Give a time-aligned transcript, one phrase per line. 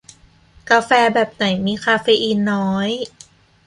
[0.69, 2.89] กาแฟแบบไหนมีคาเฟอีนน้อย